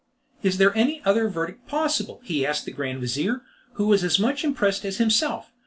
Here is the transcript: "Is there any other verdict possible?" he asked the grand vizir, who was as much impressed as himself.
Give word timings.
"Is 0.41 0.57
there 0.57 0.75
any 0.75 0.99
other 1.05 1.29
verdict 1.29 1.67
possible?" 1.67 2.21
he 2.23 2.43
asked 2.43 2.65
the 2.65 2.71
grand 2.71 3.01
vizir, 3.01 3.43
who 3.73 3.85
was 3.85 4.03
as 4.03 4.17
much 4.17 4.43
impressed 4.43 4.83
as 4.83 4.97
himself. 4.97 5.51